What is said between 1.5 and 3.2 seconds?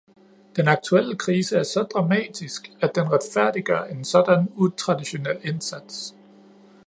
er så dramatisk, at den